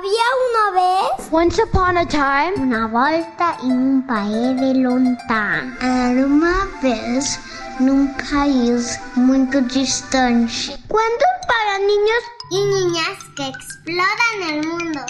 Había 0.00 0.28
una 0.48 0.80
vez 0.80 1.28
Once 1.30 1.62
upon 1.62 1.98
a 1.98 2.06
time, 2.06 2.54
una 2.56 2.86
volta 2.86 3.58
en 3.62 3.72
un 3.72 4.06
país 4.06 4.58
de 4.58 4.80
lontano. 4.80 5.76
Era 5.78 6.26
uma 6.26 6.66
vez 6.82 7.38
num 7.78 8.08
país 8.14 8.98
muito 9.14 9.60
distante. 9.60 10.74
Cuentos 10.88 11.28
para 11.46 11.78
niños 11.80 12.22
y 12.50 12.64
niñas 12.64 13.18
que 13.36 13.46
exploran 13.48 14.42
el 14.48 14.66
mundo. 14.66 15.00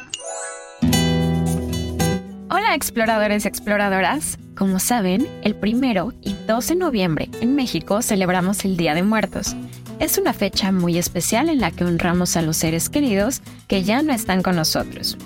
Hola 2.50 2.74
exploradores 2.74 3.44
y 3.44 3.48
exploradoras. 3.48 4.38
Como 4.56 4.80
saben, 4.80 5.28
el 5.44 5.54
primero 5.54 6.14
y 6.20 6.34
2 6.48 6.66
de 6.66 6.74
noviembre 6.74 7.28
en 7.40 7.54
México 7.54 8.02
celebramos 8.02 8.64
el 8.64 8.76
Día 8.76 8.94
de 8.94 9.04
Muertos. 9.04 9.54
Es 10.00 10.16
una 10.16 10.32
fecha 10.32 10.72
muy 10.72 10.96
especial 10.96 11.50
en 11.50 11.60
la 11.60 11.70
que 11.70 11.84
honramos 11.84 12.34
a 12.38 12.42
los 12.42 12.56
seres 12.56 12.88
queridos 12.88 13.42
que 13.68 13.82
ya 13.84 14.02
no 14.02 14.14
están 14.14 14.42
con 14.42 14.56
nosotros. 14.56 15.18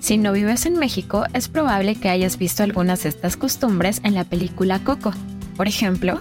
Si 0.00 0.16
no 0.16 0.32
vives 0.32 0.64
en 0.64 0.78
México, 0.78 1.24
es 1.34 1.48
probable 1.48 1.96
que 1.96 2.08
hayas 2.08 2.38
visto 2.38 2.62
algunas 2.62 3.02
de 3.02 3.08
estas 3.08 3.36
costumbres 3.36 4.00
en 4.04 4.14
la 4.14 4.22
película 4.22 4.78
Coco. 4.78 5.12
Por 5.56 5.66
ejemplo, 5.66 6.20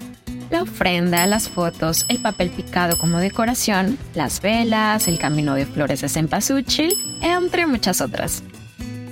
la 0.50 0.64
ofrenda, 0.64 1.28
las 1.28 1.48
fotos, 1.48 2.08
el 2.10 2.20
papel 2.20 2.50
picado 2.50 2.98
como 2.98 3.20
decoración, 3.20 4.00
las 4.16 4.42
velas, 4.42 5.08
el 5.08 5.20
camino 5.20 5.54
de 5.54 5.68
flores 5.68 6.02
de 6.02 6.10
cempasúchil, 6.10 6.96
entre 7.22 7.68
muchas 7.68 8.02
otras. 8.02 8.42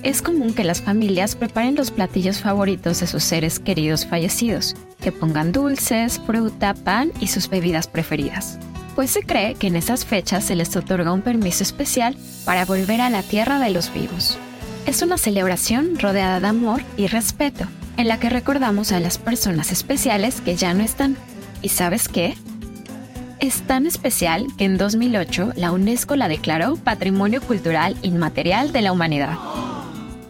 Es 0.01 0.23
común 0.23 0.53
que 0.55 0.63
las 0.63 0.81
familias 0.81 1.35
preparen 1.35 1.75
los 1.75 1.91
platillos 1.91 2.39
favoritos 2.39 3.01
de 3.01 3.07
sus 3.07 3.23
seres 3.23 3.59
queridos 3.59 4.07
fallecidos, 4.07 4.75
que 4.99 5.11
pongan 5.11 5.51
dulces, 5.51 6.19
fruta, 6.25 6.73
pan 6.73 7.11
y 7.19 7.27
sus 7.27 7.49
bebidas 7.49 7.87
preferidas. 7.87 8.57
Pues 8.99 9.11
se 9.11 9.23
cree 9.23 9.55
que 9.55 9.67
en 9.67 9.77
esas 9.77 10.03
fechas 10.03 10.43
se 10.43 10.55
les 10.55 10.75
otorga 10.75 11.13
un 11.13 11.21
permiso 11.21 11.63
especial 11.63 12.17
para 12.43 12.65
volver 12.65 12.99
a 12.99 13.09
la 13.09 13.23
tierra 13.23 13.57
de 13.57 13.69
los 13.69 13.93
vivos. 13.93 14.37
Es 14.85 15.01
una 15.01 15.17
celebración 15.17 15.97
rodeada 15.97 16.41
de 16.41 16.47
amor 16.47 16.81
y 16.97 17.07
respeto, 17.07 17.63
en 17.95 18.09
la 18.09 18.19
que 18.19 18.29
recordamos 18.29 18.91
a 18.91 18.99
las 18.99 19.17
personas 19.17 19.71
especiales 19.71 20.41
que 20.41 20.57
ya 20.57 20.73
no 20.73 20.83
están. 20.83 21.15
¿Y 21.61 21.69
sabes 21.69 22.09
qué? 22.09 22.35
Es 23.39 23.61
tan 23.61 23.87
especial 23.87 24.47
que 24.57 24.65
en 24.65 24.77
2008 24.77 25.53
la 25.55 25.71
UNESCO 25.71 26.17
la 26.17 26.27
declaró 26.27 26.75
Patrimonio 26.75 27.41
Cultural 27.41 27.95
Inmaterial 28.01 28.73
de 28.73 28.81
la 28.81 28.91
Humanidad. 28.91 29.37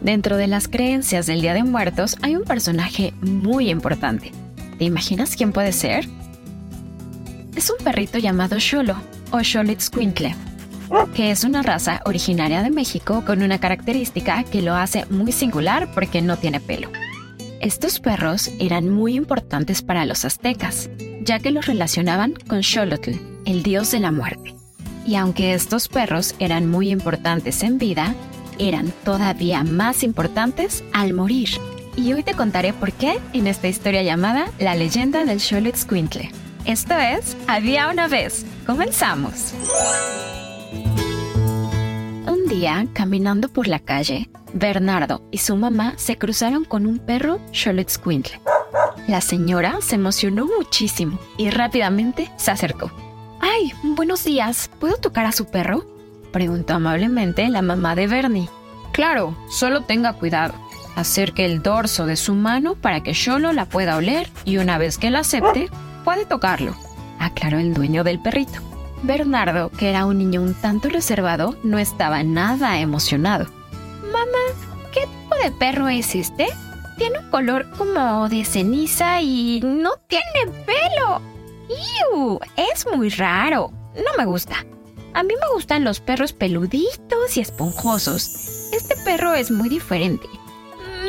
Dentro 0.00 0.36
de 0.36 0.46
las 0.46 0.68
creencias 0.68 1.26
del 1.26 1.40
Día 1.40 1.54
de 1.54 1.64
Muertos 1.64 2.18
hay 2.22 2.36
un 2.36 2.44
personaje 2.44 3.14
muy 3.20 3.68
importante. 3.68 4.30
¿Te 4.78 4.84
imaginas 4.84 5.34
quién 5.34 5.50
puede 5.50 5.72
ser? 5.72 6.06
Es 7.60 7.68
un 7.68 7.84
perrito 7.84 8.16
llamado 8.16 8.58
Xolo 8.58 8.96
o 9.32 9.44
Xolitzcuintle, 9.44 10.34
que 11.14 11.30
es 11.30 11.44
una 11.44 11.60
raza 11.60 12.00
originaria 12.06 12.62
de 12.62 12.70
México 12.70 13.22
con 13.26 13.42
una 13.42 13.60
característica 13.60 14.44
que 14.44 14.62
lo 14.62 14.74
hace 14.76 15.04
muy 15.10 15.30
singular 15.30 15.92
porque 15.92 16.22
no 16.22 16.38
tiene 16.38 16.60
pelo. 16.60 16.88
Estos 17.60 18.00
perros 18.00 18.50
eran 18.58 18.88
muy 18.88 19.14
importantes 19.14 19.82
para 19.82 20.06
los 20.06 20.24
aztecas, 20.24 20.88
ya 21.20 21.38
que 21.38 21.50
los 21.50 21.66
relacionaban 21.66 22.32
con 22.48 22.62
Xolotl, 22.62 23.10
el 23.44 23.62
dios 23.62 23.90
de 23.90 24.00
la 24.00 24.10
muerte. 24.10 24.54
Y 25.06 25.16
aunque 25.16 25.52
estos 25.52 25.88
perros 25.88 26.34
eran 26.38 26.66
muy 26.66 26.88
importantes 26.88 27.62
en 27.62 27.76
vida, 27.76 28.14
eran 28.58 28.90
todavía 29.04 29.64
más 29.64 30.02
importantes 30.02 30.82
al 30.94 31.12
morir. 31.12 31.50
Y 31.94 32.10
hoy 32.14 32.22
te 32.22 32.32
contaré 32.32 32.72
por 32.72 32.92
qué 32.92 33.18
en 33.34 33.46
esta 33.46 33.68
historia 33.68 34.02
llamada 34.02 34.46
La 34.58 34.74
leyenda 34.74 35.26
del 35.26 35.40
Xolitzcuintle. 35.40 36.30
Esto 36.64 36.94
es 36.94 37.36
Había 37.46 37.88
una 37.88 38.06
vez. 38.06 38.44
Comenzamos. 38.66 39.54
Un 42.26 42.46
día, 42.48 42.86
caminando 42.92 43.48
por 43.48 43.66
la 43.66 43.78
calle, 43.78 44.28
Bernardo 44.52 45.22
y 45.30 45.38
su 45.38 45.56
mamá 45.56 45.94
se 45.96 46.18
cruzaron 46.18 46.64
con 46.64 46.86
un 46.86 46.98
perro 46.98 47.40
Xolitzcuintle. 47.52 48.40
La 49.08 49.20
señora 49.20 49.78
se 49.80 49.94
emocionó 49.94 50.46
muchísimo 50.46 51.18
y 51.38 51.50
rápidamente 51.50 52.30
se 52.36 52.50
acercó. 52.50 52.90
¡Ay, 53.40 53.72
buenos 53.82 54.24
días! 54.24 54.70
¿Puedo 54.78 54.96
tocar 54.96 55.24
a 55.24 55.32
su 55.32 55.46
perro? 55.46 55.86
Preguntó 56.30 56.74
amablemente 56.74 57.48
la 57.48 57.62
mamá 57.62 57.94
de 57.96 58.06
Bernie. 58.06 58.48
Claro, 58.92 59.36
solo 59.50 59.82
tenga 59.82 60.12
cuidado. 60.12 60.54
Acerque 60.94 61.46
el 61.46 61.62
dorso 61.62 62.04
de 62.06 62.16
su 62.16 62.34
mano 62.34 62.74
para 62.74 63.02
que 63.02 63.14
Xolo 63.14 63.52
la 63.52 63.64
pueda 63.64 63.96
oler 63.96 64.28
y 64.44 64.58
una 64.58 64.76
vez 64.76 64.98
que 64.98 65.10
la 65.10 65.20
acepte, 65.20 65.70
puede 66.04 66.26
tocarlo, 66.26 66.74
aclaró 67.18 67.58
el 67.58 67.74
dueño 67.74 68.04
del 68.04 68.20
perrito. 68.20 68.60
Bernardo, 69.02 69.70
que 69.70 69.88
era 69.88 70.04
un 70.04 70.18
niño 70.18 70.42
un 70.42 70.54
tanto 70.54 70.88
reservado, 70.88 71.56
no 71.62 71.78
estaba 71.78 72.22
nada 72.22 72.78
emocionado. 72.80 73.46
Mamá, 74.02 74.90
¿qué 74.92 75.00
tipo 75.00 75.36
de 75.42 75.50
perro 75.52 75.88
es 75.88 76.14
este? 76.14 76.48
Tiene 76.98 77.18
un 77.20 77.30
color 77.30 77.70
como 77.78 78.28
de 78.28 78.44
ceniza 78.44 79.22
y 79.22 79.60
no 79.62 79.92
tiene 80.06 80.52
pelo. 80.66 81.22
¡Iu! 81.68 82.38
Es 82.56 82.86
muy 82.94 83.08
raro. 83.08 83.72
No 83.94 84.16
me 84.18 84.26
gusta. 84.26 84.56
A 85.14 85.22
mí 85.22 85.34
me 85.40 85.54
gustan 85.54 85.84
los 85.84 86.00
perros 86.00 86.32
peluditos 86.32 87.36
y 87.36 87.40
esponjosos. 87.40 88.70
Este 88.72 88.94
perro 89.04 89.34
es 89.34 89.50
muy 89.50 89.68
diferente. 89.68 90.26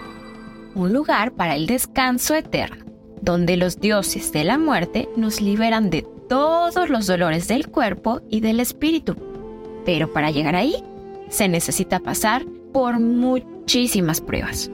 un 0.75 0.93
lugar 0.93 1.33
para 1.33 1.57
el 1.57 1.67
descanso 1.67 2.35
eterno, 2.35 2.85
donde 3.21 3.57
los 3.57 3.81
dioses 3.81 4.31
de 4.33 4.45
la 4.45 4.59
muerte 4.59 5.09
nos 5.17 5.41
liberan 5.41 5.91
de 5.91 6.05
todos 6.29 6.89
los 6.89 7.07
dolores 7.07 7.49
del 7.49 7.69
cuerpo 7.69 8.21
y 8.31 8.41
del 8.41 8.61
espíritu. 8.61 9.17
Pero 9.85 10.13
para 10.13 10.31
llegar 10.31 10.55
ahí, 10.55 10.77
se 11.31 11.49
necesita 11.49 12.01
pasar 12.01 12.45
por 12.73 13.01
muchísimas 13.01 14.21
pruebas. 14.21 14.71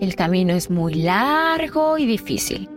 El 0.00 0.14
camino 0.14 0.54
es 0.54 0.70
muy 0.70 0.94
largo 0.94 1.98
y 1.98 2.06
difícil, 2.06 2.68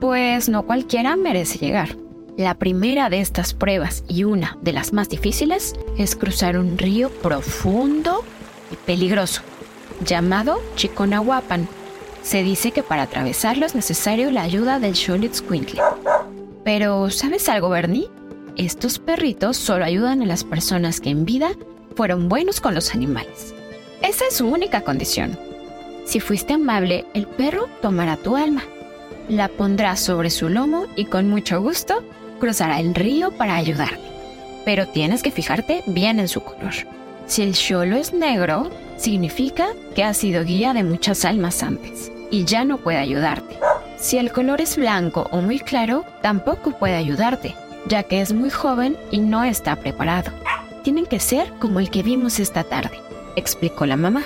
pues 0.00 0.48
no 0.48 0.64
cualquiera 0.64 1.16
merece 1.16 1.58
llegar. 1.58 1.96
La 2.36 2.54
primera 2.54 3.10
de 3.10 3.20
estas 3.20 3.54
pruebas 3.54 4.04
y 4.08 4.24
una 4.24 4.56
de 4.62 4.72
las 4.72 4.92
más 4.92 5.08
difíciles 5.08 5.74
es 5.98 6.16
cruzar 6.16 6.56
un 6.56 6.78
río 6.78 7.10
profundo 7.10 8.24
y 8.72 8.76
peligroso, 8.76 9.42
llamado 10.04 10.58
Chiconahuapan. 10.76 11.68
Se 12.22 12.42
dice 12.42 12.70
que 12.70 12.82
para 12.82 13.02
atravesarlo 13.02 13.66
es 13.66 13.74
necesario 13.74 14.30
la 14.30 14.42
ayuda 14.42 14.78
del 14.78 14.96
Xolitzcuintle. 14.96 15.82
Pero, 16.64 17.10
¿sabes 17.10 17.48
algo, 17.48 17.68
Bernie? 17.68 18.08
Estos 18.56 18.98
perritos 18.98 19.56
solo 19.56 19.84
ayudan 19.84 20.22
a 20.22 20.26
las 20.26 20.44
personas 20.44 21.00
que 21.00 21.10
en 21.10 21.24
vida 21.24 21.52
fueron 21.96 22.28
buenos 22.28 22.60
con 22.60 22.74
los 22.74 22.94
animales. 22.94 23.54
Esa 24.02 24.26
es 24.26 24.36
su 24.36 24.46
única 24.46 24.82
condición. 24.82 25.38
Si 26.04 26.20
fuiste 26.20 26.54
amable, 26.54 27.06
el 27.14 27.26
perro 27.26 27.68
tomará 27.80 28.16
tu 28.16 28.36
alma, 28.36 28.62
la 29.28 29.48
pondrá 29.48 29.96
sobre 29.96 30.30
su 30.30 30.48
lomo 30.48 30.86
y 30.96 31.06
con 31.06 31.28
mucho 31.28 31.60
gusto 31.60 32.02
cruzará 32.40 32.80
el 32.80 32.94
río 32.94 33.30
para 33.30 33.56
ayudarte. 33.56 34.00
Pero 34.64 34.86
tienes 34.88 35.22
que 35.22 35.30
fijarte 35.30 35.82
bien 35.86 36.20
en 36.20 36.28
su 36.28 36.42
color. 36.42 36.72
Si 37.26 37.42
el 37.42 37.54
cholo 37.54 37.96
es 37.96 38.12
negro, 38.12 38.70
significa 38.96 39.68
que 39.94 40.04
ha 40.04 40.12
sido 40.12 40.44
guía 40.44 40.74
de 40.74 40.84
muchas 40.84 41.24
almas 41.24 41.62
antes 41.62 42.12
y 42.30 42.44
ya 42.44 42.64
no 42.64 42.78
puede 42.78 42.98
ayudarte. 42.98 43.56
Si 44.02 44.18
el 44.18 44.32
color 44.32 44.60
es 44.60 44.76
blanco 44.76 45.28
o 45.30 45.40
muy 45.40 45.60
claro, 45.60 46.04
tampoco 46.22 46.72
puede 46.72 46.96
ayudarte, 46.96 47.54
ya 47.86 48.02
que 48.02 48.20
es 48.20 48.32
muy 48.32 48.50
joven 48.50 48.96
y 49.12 49.20
no 49.20 49.44
está 49.44 49.76
preparado. 49.76 50.32
Tienen 50.82 51.06
que 51.06 51.20
ser 51.20 51.52
como 51.60 51.78
el 51.78 51.88
que 51.88 52.02
vimos 52.02 52.40
esta 52.40 52.64
tarde, 52.64 52.98
explicó 53.36 53.86
la 53.86 53.96
mamá. 53.96 54.24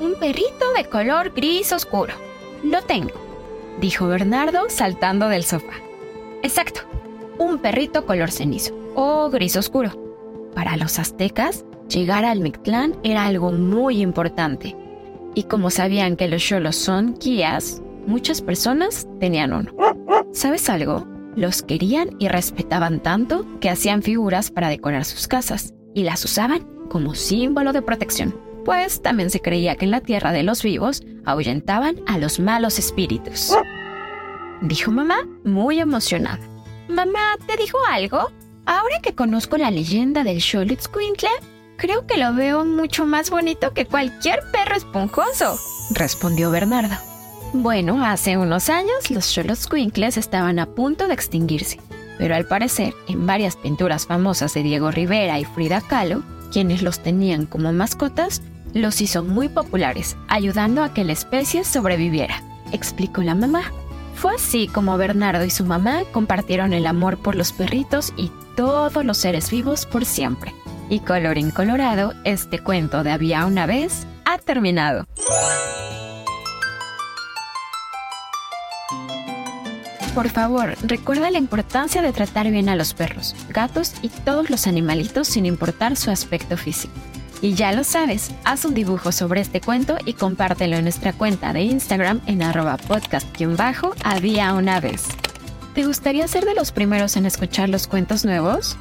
Un 0.00 0.14
perrito 0.14 0.72
de 0.76 0.84
color 0.84 1.32
gris 1.34 1.72
oscuro. 1.72 2.14
Lo 2.62 2.82
tengo, 2.82 3.14
dijo 3.80 4.06
Bernardo 4.06 4.66
saltando 4.68 5.28
del 5.28 5.42
sofá. 5.42 5.74
Exacto, 6.44 6.82
un 7.36 7.58
perrito 7.58 8.06
color 8.06 8.30
cenizo 8.30 8.78
o 8.94 9.28
gris 9.28 9.56
oscuro. 9.56 9.90
Para 10.54 10.76
los 10.76 11.00
aztecas, 11.00 11.64
llegar 11.88 12.24
al 12.24 12.38
Mictlán 12.38 12.96
era 13.02 13.26
algo 13.26 13.50
muy 13.50 14.02
importante. 14.02 14.76
Y 15.34 15.42
como 15.42 15.70
sabían 15.70 16.14
que 16.14 16.28
los 16.28 16.44
cholos 16.44 16.76
son 16.76 17.18
guías, 17.18 17.82
muchas 18.06 18.40
personas 18.40 19.06
tenían 19.20 19.52
uno. 19.52 19.72
¿Sabes 20.32 20.68
algo? 20.68 21.06
Los 21.34 21.62
querían 21.62 22.16
y 22.18 22.28
respetaban 22.28 23.00
tanto 23.00 23.46
que 23.60 23.68
hacían 23.68 24.02
figuras 24.02 24.50
para 24.50 24.68
decorar 24.68 25.04
sus 25.04 25.28
casas 25.28 25.74
y 25.94 26.04
las 26.04 26.24
usaban 26.24 26.66
como 26.88 27.14
símbolo 27.14 27.72
de 27.72 27.82
protección, 27.82 28.34
pues 28.64 29.02
también 29.02 29.30
se 29.30 29.40
creía 29.40 29.76
que 29.76 29.84
en 29.84 29.90
la 29.90 30.00
tierra 30.00 30.32
de 30.32 30.42
los 30.42 30.62
vivos 30.62 31.02
ahuyentaban 31.24 31.96
a 32.06 32.18
los 32.18 32.40
malos 32.40 32.78
espíritus. 32.78 33.54
Dijo 34.62 34.90
mamá 34.90 35.18
muy 35.44 35.80
emocionada. 35.80 36.40
Mamá, 36.88 37.36
¿te 37.46 37.56
dijo 37.56 37.78
algo? 37.90 38.30
Ahora 38.64 39.00
que 39.02 39.14
conozco 39.14 39.58
la 39.58 39.70
leyenda 39.70 40.24
del 40.24 40.40
Xolitzcuintle, 40.40 41.28
creo 41.76 42.06
que 42.06 42.16
lo 42.16 42.34
veo 42.34 42.64
mucho 42.64 43.04
más 43.04 43.30
bonito 43.30 43.72
que 43.74 43.86
cualquier 43.86 44.40
perro 44.52 44.76
esponjoso, 44.76 45.58
respondió 45.90 46.50
Bernardo. 46.50 46.96
Bueno, 47.56 48.04
hace 48.04 48.36
unos 48.36 48.68
años 48.68 49.10
los 49.10 49.24
Xolitzcuincles 49.24 50.16
estaban 50.16 50.58
a 50.58 50.66
punto 50.66 51.08
de 51.08 51.14
extinguirse 51.14 51.80
pero 52.18 52.34
al 52.34 52.46
parecer 52.46 52.94
en 53.08 53.26
varias 53.26 53.56
pinturas 53.56 54.06
famosas 54.06 54.54
de 54.54 54.62
Diego 54.62 54.90
Rivera 54.90 55.38
y 55.38 55.44
Frida 55.44 55.80
Kahlo, 55.80 56.22
quienes 56.52 56.82
los 56.82 57.00
tenían 57.00 57.46
como 57.46 57.72
mascotas, 57.72 58.42
los 58.72 59.00
hizo 59.00 59.24
muy 59.24 59.48
populares, 59.48 60.16
ayudando 60.28 60.82
a 60.82 60.92
que 60.92 61.04
la 61.04 61.12
especie 61.12 61.64
sobreviviera, 61.64 62.42
explicó 62.72 63.22
la 63.22 63.34
mamá. 63.34 63.62
Fue 64.14 64.34
así 64.34 64.68
como 64.68 64.96
Bernardo 64.96 65.44
y 65.44 65.50
su 65.50 65.64
mamá 65.64 66.02
compartieron 66.12 66.72
el 66.72 66.86
amor 66.86 67.18
por 67.18 67.34
los 67.34 67.52
perritos 67.52 68.12
y 68.16 68.30
todos 68.56 69.04
los 69.04 69.18
seres 69.18 69.50
vivos 69.50 69.84
por 69.84 70.04
siempre. 70.04 70.54
Y 70.88 71.00
colorín 71.00 71.50
colorado, 71.50 72.14
este 72.24 72.60
cuento 72.60 73.02
de 73.02 73.10
Había 73.10 73.44
una 73.44 73.66
vez 73.66 74.06
ha 74.24 74.38
terminado. 74.38 75.06
Por 80.16 80.30
favor, 80.30 80.78
recuerda 80.82 81.30
la 81.30 81.36
importancia 81.36 82.00
de 82.00 82.10
tratar 82.10 82.50
bien 82.50 82.70
a 82.70 82.74
los 82.74 82.94
perros, 82.94 83.36
gatos 83.50 83.92
y 84.00 84.08
todos 84.08 84.48
los 84.48 84.66
animalitos 84.66 85.28
sin 85.28 85.44
importar 85.44 85.94
su 85.94 86.10
aspecto 86.10 86.56
físico. 86.56 86.94
Y 87.42 87.52
ya 87.52 87.70
lo 87.72 87.84
sabes, 87.84 88.30
haz 88.44 88.64
un 88.64 88.72
dibujo 88.72 89.12
sobre 89.12 89.42
este 89.42 89.60
cuento 89.60 89.98
y 90.06 90.14
compártelo 90.14 90.76
en 90.76 90.84
nuestra 90.84 91.12
cuenta 91.12 91.52
de 91.52 91.64
Instagram 91.64 92.22
en 92.26 92.42
arroba 92.42 92.78
podcast-había 92.78 94.54
una 94.54 94.80
vez. 94.80 95.04
¿Te 95.74 95.84
gustaría 95.84 96.26
ser 96.28 96.46
de 96.46 96.54
los 96.54 96.72
primeros 96.72 97.18
en 97.18 97.26
escuchar 97.26 97.68
los 97.68 97.86
cuentos 97.86 98.24
nuevos? 98.24 98.78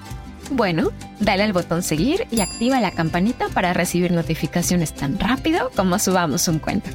Bueno, 0.52 0.94
dale 1.20 1.44
al 1.44 1.52
botón 1.52 1.84
seguir 1.84 2.28
y 2.32 2.40
activa 2.40 2.80
la 2.80 2.92
campanita 2.92 3.50
para 3.50 3.74
recibir 3.74 4.14
notificaciones 4.14 4.94
tan 4.94 5.20
rápido 5.20 5.70
como 5.76 6.00
subamos 6.00 6.48
un 6.48 6.60
cuento. 6.60 6.92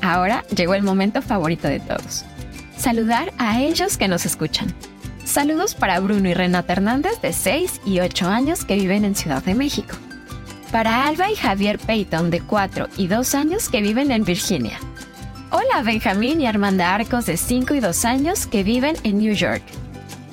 Ahora 0.00 0.42
llegó 0.56 0.72
el 0.72 0.82
momento 0.82 1.20
favorito 1.20 1.68
de 1.68 1.80
todos 1.80 2.24
saludar 2.84 3.32
a 3.38 3.62
ellos 3.62 3.96
que 3.96 4.08
nos 4.08 4.26
escuchan. 4.26 4.74
Saludos 5.24 5.74
para 5.74 5.98
Bruno 6.00 6.28
y 6.28 6.34
Renata 6.34 6.74
Hernández 6.74 7.18
de 7.22 7.32
6 7.32 7.80
y 7.86 8.00
8 8.00 8.28
años 8.28 8.66
que 8.66 8.74
viven 8.76 9.06
en 9.06 9.14
Ciudad 9.14 9.42
de 9.42 9.54
México. 9.54 9.96
Para 10.70 11.06
Alba 11.06 11.30
y 11.30 11.34
Javier 11.34 11.78
Peyton 11.78 12.30
de 12.30 12.42
4 12.42 12.88
y 12.98 13.06
2 13.06 13.34
años 13.36 13.70
que 13.70 13.80
viven 13.80 14.10
en 14.10 14.24
Virginia. 14.24 14.78
Hola 15.50 15.82
Benjamín 15.82 16.42
y 16.42 16.46
Armanda 16.46 16.94
Arcos 16.94 17.24
de 17.24 17.38
5 17.38 17.72
y 17.72 17.80
2 17.80 18.04
años 18.04 18.46
que 18.46 18.62
viven 18.62 18.96
en 19.02 19.16
New 19.16 19.32
York. 19.32 19.62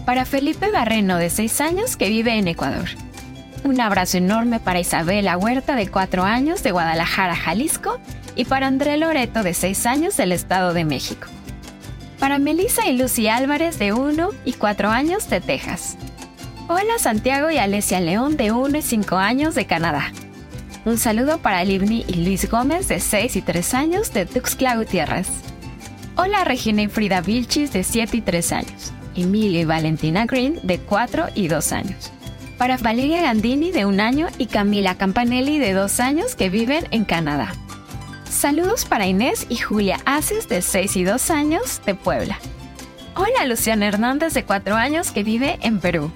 Para 0.06 0.26
Felipe 0.26 0.72
Barreno 0.72 1.16
de 1.16 1.30
6 1.30 1.62
años 1.62 1.96
que 1.96 2.10
vive 2.10 2.38
en 2.38 2.50
Ecuador. 2.50 2.90
Un 3.64 3.80
abrazo 3.80 4.18
enorme 4.18 4.60
para 4.60 4.82
Isabela 4.82 5.38
Huerta 5.38 5.78
de 5.78 5.88
4 5.88 6.26
años 6.26 6.64
de 6.64 6.72
Guadalajara, 6.72 7.38
Jalisco. 7.38 7.98
Y 8.36 8.44
para 8.44 8.68
André 8.68 8.98
Loreto 8.98 9.42
de 9.42 9.54
6 9.54 9.86
años 9.86 10.18
del 10.18 10.34
Estado 10.34 10.74
de 10.74 10.84
México 10.84 11.28
para 12.22 12.38
Melissa 12.38 12.88
y 12.88 12.96
Lucy 12.96 13.28
Álvarez 13.28 13.80
de 13.80 13.94
1 13.94 14.30
y 14.46 14.54
4 14.54 14.90
años 14.92 15.28
de 15.28 15.42
Texas. 15.42 15.98
Hola 16.68 17.00
Santiago 17.00 17.50
y 17.50 17.58
Alesia 17.58 18.00
León 18.00 18.38
de 18.38 18.52
1 18.52 18.78
y 18.78 18.82
5 18.84 19.16
años 19.16 19.56
de 19.56 19.66
Canadá. 19.66 20.14
Un 20.86 21.00
saludo 21.00 21.40
para 21.40 21.66
Livni 21.66 22.06
y 22.08 22.24
Luis 22.24 22.48
Gómez 22.48 22.88
de 22.88 23.00
6 23.00 23.38
y 23.38 23.42
3 23.42 23.74
años 23.74 24.14
de 24.14 24.28
Tuxtla 24.28 24.76
Gutiérrez. 24.76 25.30
Hola 26.16 26.44
Regina 26.44 26.84
y 26.84 26.90
Frida 26.90 27.22
Vilchis 27.22 27.74
de 27.74 27.84
7 27.84 28.18
y 28.18 28.22
3 28.22 28.52
años. 28.52 28.94
Emilio 29.16 29.60
y 29.60 29.66
Valentina 29.66 30.28
Green 30.28 30.60
de 30.62 30.78
4 30.78 31.30
y 31.34 31.48
2 31.48 31.72
años. 31.72 32.12
Para 32.60 32.78
Valeria 32.78 33.24
Gandini 33.24 33.72
de 33.72 33.88
1 33.88 34.04
año 34.04 34.28
y 34.38 34.46
Camila 34.46 34.96
Campanelli 34.96 35.58
de 35.58 35.74
2 35.74 36.00
años 36.00 36.36
que 36.36 36.52
viven 36.52 36.86
en 36.92 37.04
Canadá. 37.04 37.52
Saludos 38.32 38.86
para 38.86 39.08
Inés 39.08 39.46
y 39.50 39.58
Julia 39.58 40.00
Aces 40.06 40.48
de 40.48 40.62
6 40.62 40.96
y 40.96 41.04
2 41.04 41.30
años 41.32 41.82
de 41.86 41.96
Puebla. 41.96 42.40
Hola 43.16 43.46
Luciana 43.46 43.88
Hernández 43.88 44.34
de 44.34 44.46
4 44.46 44.76
años 44.78 45.12
que 45.12 45.24
vive 45.24 45.60
en 45.62 45.80
Perú. 45.80 46.12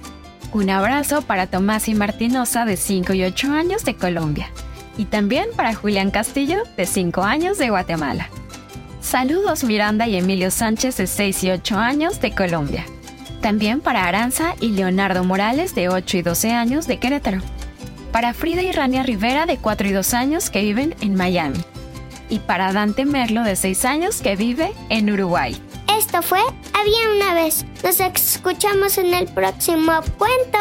Un 0.52 0.70
abrazo 0.70 1.20
para 1.20 1.46
Tomás 1.46 1.88
y 1.88 1.94
Martinosa 1.94 2.64
de 2.64 2.78
5 2.78 3.12
y 3.12 3.24
8 3.24 3.52
años 3.52 3.84
de 3.84 3.96
Colombia. 3.96 4.50
Y 4.96 5.04
también 5.04 5.50
para 5.54 5.74
Julián 5.74 6.10
Castillo 6.10 6.62
de 6.78 6.86
5 6.86 7.22
años 7.22 7.58
de 7.58 7.68
Guatemala. 7.68 8.30
Saludos 9.02 9.62
Miranda 9.62 10.08
y 10.08 10.16
Emilio 10.16 10.50
Sánchez 10.50 10.96
de 10.96 11.06
6 11.06 11.44
y 11.44 11.50
8 11.50 11.78
años 11.78 12.20
de 12.22 12.34
Colombia. 12.34 12.86
También 13.42 13.82
para 13.82 14.06
Aranza 14.06 14.54
y 14.58 14.70
Leonardo 14.70 15.22
Morales 15.22 15.74
de 15.74 15.90
8 15.90 16.16
y 16.16 16.22
12 16.22 16.52
años 16.52 16.86
de 16.86 16.98
Querétaro. 16.98 17.42
Para 18.10 18.32
Frida 18.32 18.62
y 18.62 18.72
Rania 18.72 19.02
Rivera 19.02 19.44
de 19.44 19.58
4 19.58 19.88
y 19.88 19.92
2 19.92 20.14
años 20.14 20.48
que 20.48 20.62
viven 20.62 20.96
en 21.02 21.14
Miami 21.14 21.62
y 22.28 22.40
para 22.40 22.72
Dante 22.72 23.04
Merlo 23.04 23.42
de 23.42 23.56
6 23.56 23.84
años 23.84 24.20
que 24.20 24.36
vive 24.36 24.72
en 24.88 25.10
Uruguay. 25.10 25.56
Esto 25.96 26.22
fue 26.22 26.40
Había 26.72 27.10
una 27.16 27.34
vez. 27.34 27.64
Nos 27.82 28.00
escuchamos 28.00 28.98
en 28.98 29.14
el 29.14 29.26
próximo 29.28 29.92
cuento. 30.18 30.58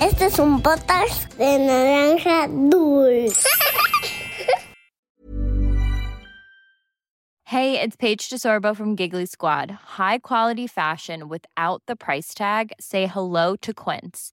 Este 0.00 0.26
es 0.26 0.38
un 0.38 0.60
podcast 0.62 1.32
de 1.34 1.58
naranja 1.58 2.48
dulce. 2.48 3.46
hey, 7.44 7.78
it's 7.80 7.96
Paige 7.96 8.28
DeSorbo 8.30 8.74
from 8.74 8.96
Giggly 8.96 9.26
Squad. 9.26 9.70
High 9.96 10.18
quality 10.18 10.66
fashion 10.66 11.28
without 11.28 11.82
the 11.86 11.94
price 11.94 12.34
tag. 12.34 12.72
Say 12.80 13.06
hello 13.06 13.54
to 13.56 13.72
Quince. 13.72 14.32